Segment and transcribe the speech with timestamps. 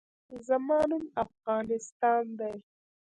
[0.47, 2.57] زما نوم افغانستان دی